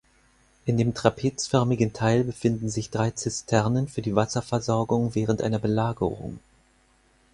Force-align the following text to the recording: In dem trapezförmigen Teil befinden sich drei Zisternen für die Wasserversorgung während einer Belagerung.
In 0.65 0.77
dem 0.79 0.95
trapezförmigen 0.95 1.93
Teil 1.93 2.23
befinden 2.23 2.69
sich 2.71 2.89
drei 2.89 3.11
Zisternen 3.11 3.87
für 3.87 4.01
die 4.01 4.15
Wasserversorgung 4.15 5.13
während 5.13 5.43
einer 5.43 5.59
Belagerung. 5.59 6.39